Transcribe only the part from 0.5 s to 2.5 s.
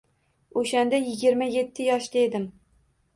O’shanda yigirma yetti yoshda edim.